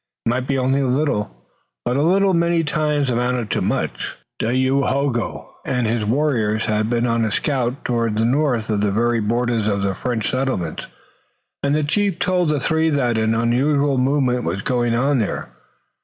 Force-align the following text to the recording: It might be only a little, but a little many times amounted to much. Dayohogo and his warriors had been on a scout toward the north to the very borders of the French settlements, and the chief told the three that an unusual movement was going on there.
It 0.25 0.29
might 0.29 0.47
be 0.47 0.57
only 0.57 0.79
a 0.79 0.87
little, 0.87 1.29
but 1.85 1.95
a 1.95 2.01
little 2.01 2.33
many 2.33 2.63
times 2.63 3.11
amounted 3.11 3.51
to 3.51 3.61
much. 3.61 4.15
Dayohogo 4.39 5.47
and 5.63 5.85
his 5.85 6.05
warriors 6.05 6.65
had 6.65 6.89
been 6.89 7.05
on 7.05 7.23
a 7.23 7.29
scout 7.29 7.85
toward 7.85 8.15
the 8.15 8.25
north 8.25 8.65
to 8.65 8.77
the 8.77 8.89
very 8.89 9.19
borders 9.19 9.67
of 9.67 9.83
the 9.83 9.93
French 9.93 10.27
settlements, 10.27 10.87
and 11.61 11.75
the 11.75 11.83
chief 11.83 12.17
told 12.17 12.49
the 12.49 12.59
three 12.59 12.89
that 12.89 13.15
an 13.15 13.35
unusual 13.35 13.99
movement 13.99 14.43
was 14.43 14.63
going 14.63 14.95
on 14.95 15.19
there. 15.19 15.49